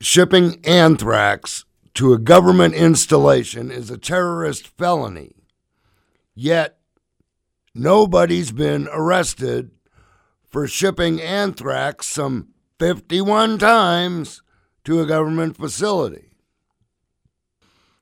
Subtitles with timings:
[0.00, 1.64] shipping anthrax
[1.94, 5.34] to a government installation is a terrorist felony.
[6.34, 6.78] Yet,
[7.74, 9.70] nobody's been arrested
[10.48, 14.42] for shipping anthrax some 51 times
[14.84, 16.30] to a government facility.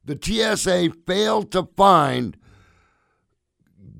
[0.05, 2.37] The TSA failed to find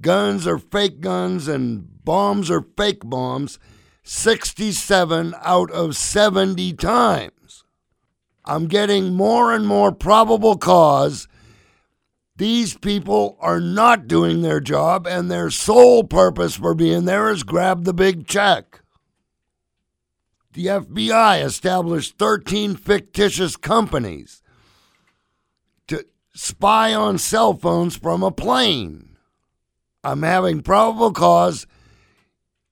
[0.01, 3.59] guns are fake guns and bombs are fake bombs
[4.05, 7.33] 67 out of 70 times.
[8.49, 11.29] I'm getting more and more probable cause
[12.39, 17.43] these people are not doing their job and their sole purpose for being there is
[17.43, 18.81] grab the big check.
[20.55, 24.41] The FBI established 13 fictitious companies
[25.89, 29.19] to spy on cell phones from a plane.
[30.03, 31.67] I'm having probable cause.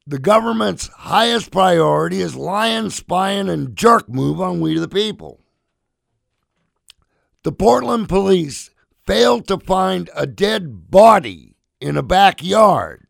[0.06, 5.40] The government's highest priority is lying, spying, and jerk move on we the people.
[7.46, 8.70] The Portland police
[9.06, 13.06] failed to find a dead body in a backyard.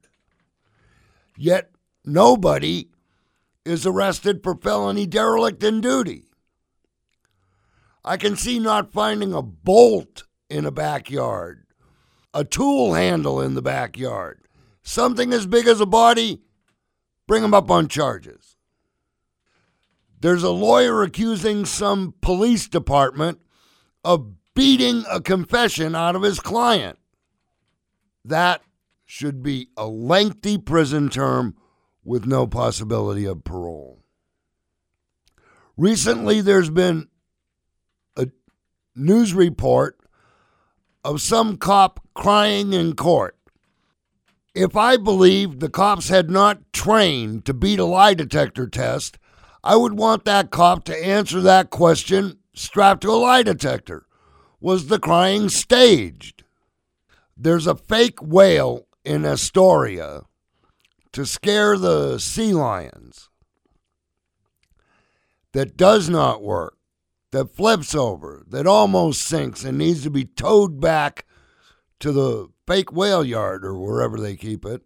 [1.39, 1.71] Yet
[2.05, 2.91] nobody
[3.65, 6.25] is arrested for felony derelict in duty.
[8.05, 11.65] I can see not finding a bolt in a backyard
[12.35, 14.43] a tool handle in the backyard,
[14.83, 16.43] something as big as a body,
[17.27, 18.57] bring them up on charges.
[20.21, 23.41] There's a lawyer accusing some police department
[24.07, 26.97] of beating a confession out of his client.
[28.25, 28.63] That
[29.05, 31.57] should be a lengthy prison term
[32.05, 34.05] with no possibility of parole.
[35.77, 37.09] Recently, there's been
[38.17, 38.29] a
[38.95, 39.99] news report
[41.05, 43.37] of some cop crying in court.
[44.55, 49.19] If I believed the cops had not trained to beat a lie detector test,
[49.65, 54.07] I would want that cop to answer that question strapped to a lie detector.
[54.61, 56.43] Was the crying staged?
[57.37, 60.23] There's a fake whale in Astoria
[61.13, 63.29] to scare the sea lions
[65.53, 66.77] that does not work
[67.31, 71.27] that flips over, that almost sinks and needs to be towed back
[72.01, 74.83] to the fake whale yard or wherever they keep it.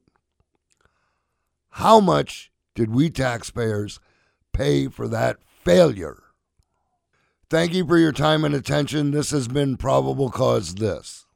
[1.70, 4.00] How much did we taxpayers
[4.52, 6.22] pay for that failure?
[7.50, 9.10] Thank you for your time and attention.
[9.10, 11.26] This has been Probable Cause This.